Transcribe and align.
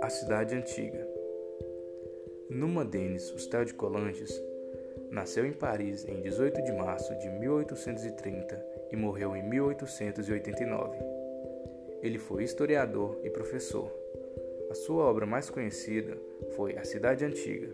A 0.00 0.08
Cidade 0.08 0.54
Antiga 0.54 1.08
Numa 2.48 2.84
Denis 2.84 3.32
Hustel 3.32 3.64
de 3.64 3.74
Colanges 3.74 4.30
nasceu 5.10 5.44
em 5.44 5.52
Paris 5.52 6.04
em 6.06 6.20
18 6.20 6.62
de 6.62 6.70
março 6.72 7.12
de 7.18 7.28
1830 7.28 8.64
e 8.92 8.96
morreu 8.96 9.34
em 9.34 9.42
1889. 9.42 10.98
Ele 12.00 12.18
foi 12.18 12.44
historiador 12.44 13.18
e 13.24 13.30
professor. 13.30 13.92
A 14.70 14.74
sua 14.74 15.02
obra 15.02 15.26
mais 15.26 15.50
conhecida 15.50 16.16
foi 16.54 16.76
A 16.76 16.84
Cidade 16.84 17.24
Antiga, 17.24 17.72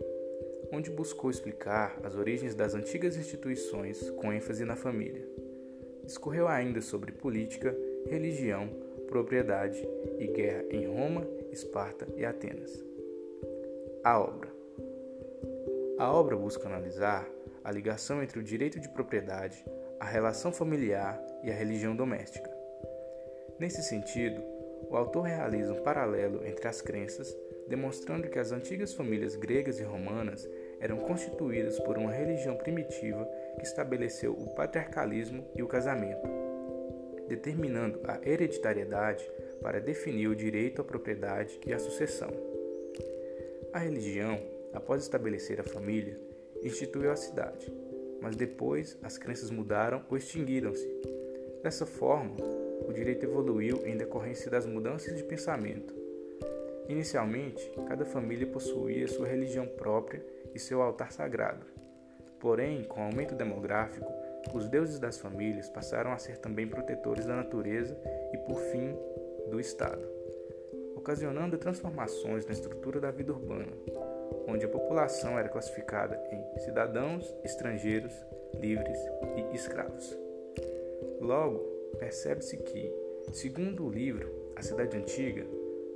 onde 0.73 0.91
buscou 0.91 1.31
explicar 1.31 2.01
as 2.03 2.17
origens 2.17 2.55
das 2.55 2.75
antigas 2.75 3.19
instituições 3.19 4.09
com 4.13 4.33
ênfase 4.33 4.65
na 4.65 4.77
família. 4.77 5.46
Discorreu 6.07 6.47
ainda 6.47 6.81
sobre 6.81 7.13
política, 7.13 7.77
religião, 8.09 8.69
propriedade 9.09 9.87
e 10.19 10.27
guerra 10.29 10.65
em 10.71 10.87
Roma, 10.87 11.27
Esparta 11.51 12.07
e 12.17 12.25
Atenas. 12.25 12.83
A 14.05 14.19
obra. 14.21 14.49
A 15.99 16.13
obra 16.13 16.37
busca 16.37 16.69
analisar 16.69 17.29
a 17.65 17.73
ligação 17.73 18.23
entre 18.23 18.39
o 18.39 18.43
direito 18.43 18.79
de 18.79 18.89
propriedade, 18.89 19.65
a 19.99 20.05
relação 20.05 20.53
familiar 20.53 21.21
e 21.43 21.51
a 21.51 21.55
religião 21.55 21.97
doméstica. 21.97 22.51
Nesse 23.59 23.83
sentido, 23.83 24.41
o 24.89 24.97
autor 24.97 25.23
realiza 25.23 25.73
um 25.73 25.83
paralelo 25.83 26.47
entre 26.47 26.69
as 26.69 26.81
crenças, 26.81 27.37
demonstrando 27.67 28.29
que 28.29 28.39
as 28.39 28.53
antigas 28.53 28.95
famílias 28.95 29.35
gregas 29.35 29.81
e 29.81 29.83
romanas 29.83 30.49
eram 30.81 30.99
constituídas 30.99 31.79
por 31.81 31.97
uma 31.97 32.13
religião 32.13 32.57
primitiva 32.57 33.29
que 33.59 33.65
estabeleceu 33.65 34.33
o 34.33 34.55
patriarcalismo 34.55 35.45
e 35.55 35.63
o 35.63 35.69
casamento, 35.69 36.29
determinando 37.29 38.01
a 38.05 38.21
hereditariedade 38.29 39.29
para 39.61 39.81
definir 39.81 40.29
o 40.29 40.37
direito 40.37 40.81
à 40.81 40.85
propriedade 40.85 41.59
e 41.67 41.73
à 41.73 41.79
sucessão. 41.79 42.31
A 43.73 43.79
religião, 43.79 44.41
após 44.73 45.03
estabelecer 45.03 45.61
a 45.61 45.65
família, 45.65 46.19
instituiu 46.63 47.11
a 47.11 47.17
cidade, 47.17 47.73
mas 48.21 48.37
depois 48.37 48.99
as 49.03 49.19
crenças 49.19 49.51
mudaram 49.51 50.05
ou 50.11 50.17
extinguiram-se. 50.17 50.89
Dessa 51.63 51.85
forma, 51.85 52.37
o 52.87 52.93
direito 52.93 53.25
evoluiu 53.25 53.87
em 53.87 53.97
decorrência 53.97 54.51
das 54.51 54.67
mudanças 54.67 55.17
de 55.17 55.25
pensamento. 55.25 55.95
Inicialmente, 56.89 57.71
cada 57.89 58.05
família 58.05 58.47
possuía 58.47 59.09
sua 59.09 59.27
religião 59.27 59.67
própria 59.67 60.25
e 60.57 60.59
seu 60.59 60.83
altar 60.83 61.13
sagrado. 61.13 61.65
Porém, 62.41 62.83
com 62.85 63.01
o 63.01 63.05
aumento 63.05 63.35
demográfico, 63.35 64.11
os 64.55 64.69
deuses 64.69 64.99
das 64.99 65.19
famílias 65.19 65.69
passaram 65.69 66.13
a 66.13 66.19
ser 66.19 66.39
também 66.39 66.67
protetores 66.67 67.27
da 67.27 67.37
natureza 67.37 67.97
e, 68.33 68.39
por 68.39 68.59
fim, 68.59 68.97
do 69.51 69.61
Estado, 69.61 70.09
ocasionando 70.95 71.59
transformações 71.59 72.47
na 72.47 72.53
estrutura 72.53 73.01
da 73.01 73.11
vida 73.11 73.33
urbana, 73.33 73.73
onde 74.49 74.65
a 74.65 74.69
população 74.69 75.39
era 75.39 75.49
classificada 75.49 76.21
em 76.31 76.61
cidadãos, 76.61 77.35
estrangeiros, 77.45 78.13
livres 78.55 78.99
e 79.37 79.55
escravos. 79.55 80.17
Logo, 81.21 81.59
percebe-se 81.99 82.57
que, 82.59 82.93
segundo 83.33 83.87
o 83.87 83.91
livro 83.91 84.53
A 84.57 84.63
Cidade 84.63 84.97
Antiga, 84.97 85.45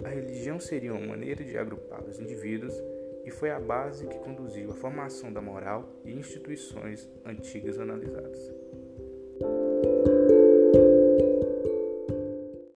a 0.05 0.09
religião 0.09 0.59
seria 0.59 0.93
uma 0.93 1.07
maneira 1.07 1.45
de 1.45 1.57
agrupar 1.59 2.03
os 2.05 2.19
indivíduos 2.19 2.75
e 3.25 3.31
foi 3.31 3.51
a 3.51 3.61
base 3.61 4.07
que 4.07 4.19
conduziu 4.19 4.71
à 4.71 4.75
formação 4.75 5.33
da 5.33 5.41
moral 5.41 6.01
e 6.05 6.13
instituições 6.13 7.11
antigas 7.25 7.79
analisadas. 7.79 8.60